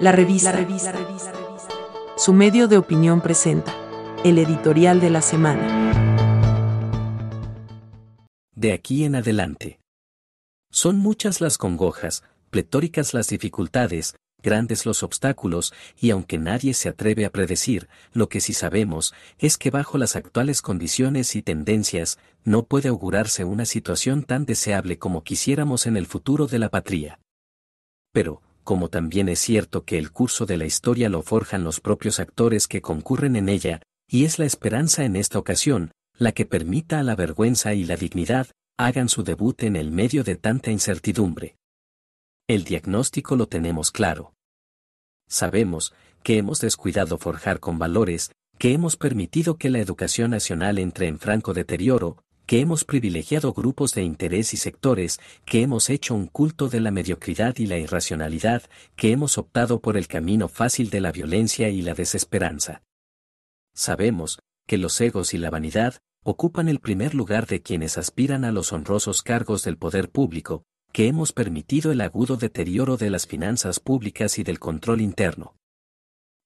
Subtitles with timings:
[0.00, 0.54] La revista.
[2.16, 3.74] Su medio de opinión presenta.
[4.24, 6.24] El editorial de la semana.
[8.54, 9.78] De aquí en adelante.
[10.70, 17.26] Son muchas las congojas, pletóricas las dificultades, grandes los obstáculos, y aunque nadie se atreve
[17.26, 22.62] a predecir, lo que sí sabemos es que bajo las actuales condiciones y tendencias, no
[22.62, 27.20] puede augurarse una situación tan deseable como quisiéramos en el futuro de la patria.
[28.12, 28.40] Pero,
[28.70, 32.68] como también es cierto que el curso de la historia lo forjan los propios actores
[32.68, 37.02] que concurren en ella, y es la esperanza en esta ocasión, la que permita a
[37.02, 38.46] la vergüenza y la dignidad,
[38.78, 41.56] hagan su debut en el medio de tanta incertidumbre.
[42.46, 44.34] El diagnóstico lo tenemos claro.
[45.26, 45.92] Sabemos
[46.22, 51.18] que hemos descuidado forjar con valores, que hemos permitido que la educación nacional entre en
[51.18, 56.68] franco deterioro, que hemos privilegiado grupos de interés y sectores, que hemos hecho un culto
[56.68, 58.64] de la mediocridad y la irracionalidad,
[58.96, 62.82] que hemos optado por el camino fácil de la violencia y la desesperanza.
[63.72, 68.50] Sabemos que los egos y la vanidad ocupan el primer lugar de quienes aspiran a
[68.50, 73.78] los honrosos cargos del poder público, que hemos permitido el agudo deterioro de las finanzas
[73.78, 75.54] públicas y del control interno.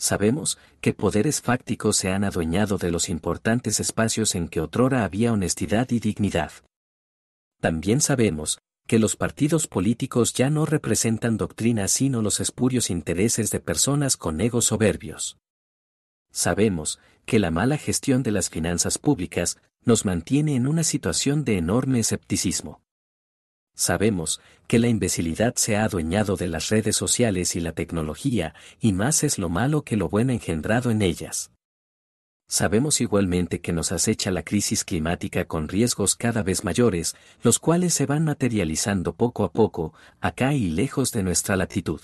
[0.00, 5.30] Sabemos que poderes fácticos se han adueñado de los importantes espacios en que otrora había
[5.30, 6.52] honestidad y dignidad.
[7.60, 13.60] También sabemos que los partidos políticos ya no representan doctrinas sino los espurios intereses de
[13.60, 15.36] personas con egos soberbios.
[16.32, 21.58] Sabemos que la mala gestión de las finanzas públicas nos mantiene en una situación de
[21.58, 22.80] enorme escepticismo.
[23.80, 28.92] Sabemos que la imbecilidad se ha adueñado de las redes sociales y la tecnología, y
[28.92, 31.50] más es lo malo que lo bueno engendrado en ellas.
[32.46, 37.94] Sabemos igualmente que nos acecha la crisis climática con riesgos cada vez mayores, los cuales
[37.94, 42.02] se van materializando poco a poco, acá y lejos de nuestra latitud.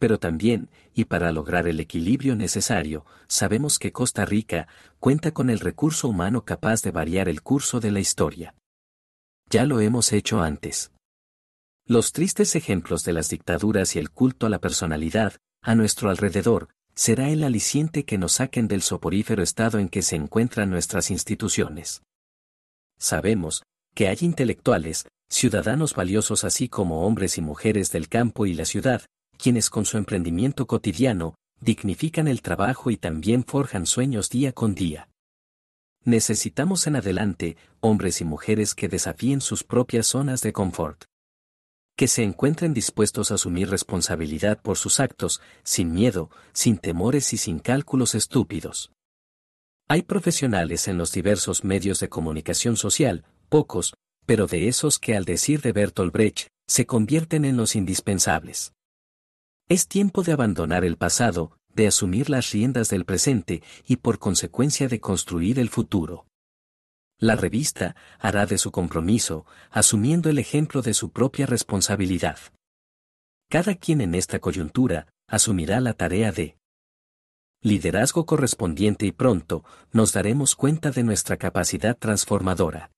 [0.00, 4.66] Pero también, y para lograr el equilibrio necesario, sabemos que Costa Rica
[4.98, 8.56] cuenta con el recurso humano capaz de variar el curso de la historia.
[9.50, 10.90] Ya lo hemos hecho antes.
[11.86, 16.68] Los tristes ejemplos de las dictaduras y el culto a la personalidad, a nuestro alrededor,
[16.94, 22.02] será el aliciente que nos saquen del soporífero estado en que se encuentran nuestras instituciones.
[22.98, 23.62] Sabemos
[23.94, 29.02] que hay intelectuales, ciudadanos valiosos así como hombres y mujeres del campo y la ciudad,
[29.36, 35.08] quienes con su emprendimiento cotidiano, dignifican el trabajo y también forjan sueños día con día.
[36.04, 41.04] Necesitamos en adelante hombres y mujeres que desafíen sus propias zonas de confort.
[41.96, 47.38] Que se encuentren dispuestos a asumir responsabilidad por sus actos, sin miedo, sin temores y
[47.38, 48.92] sin cálculos estúpidos.
[49.88, 53.94] Hay profesionales en los diversos medios de comunicación social, pocos,
[54.26, 58.72] pero de esos que al decir de Bertolt Brecht, se convierten en los indispensables.
[59.68, 64.88] Es tiempo de abandonar el pasado, de asumir las riendas del presente y por consecuencia
[64.88, 66.26] de construir el futuro.
[67.18, 72.38] La revista hará de su compromiso, asumiendo el ejemplo de su propia responsabilidad.
[73.48, 76.56] Cada quien en esta coyuntura asumirá la tarea de
[77.62, 82.90] liderazgo correspondiente y pronto nos daremos cuenta de nuestra capacidad transformadora.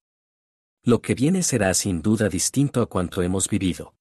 [0.83, 3.96] Lo que viene será sin duda distinto a cuanto hemos vivido.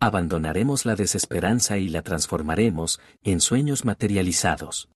[0.00, 4.90] Abandonaremos la desesperanza y la transformaremos en sueños materializados.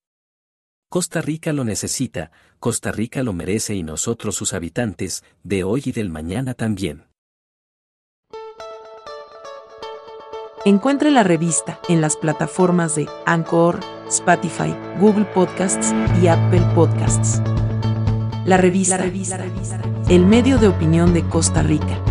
[0.90, 5.92] Costa Rica lo necesita, Costa Rica lo merece y nosotros sus habitantes, de hoy y
[5.92, 7.06] del mañana también.
[10.66, 17.40] Encuentre la revista en las plataformas de Anchor, Spotify, Google Podcasts y Apple Podcasts.
[18.44, 18.98] La revista,
[20.10, 22.02] el medio de opinión de Costa Rica.